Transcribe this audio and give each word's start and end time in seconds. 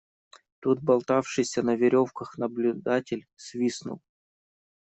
Тут 0.61 0.81
болтавшийся 0.81 1.61
на 1.69 1.75
веревках 1.75 2.35
наблюдатель 2.39 3.27
свистнул. 3.35 4.01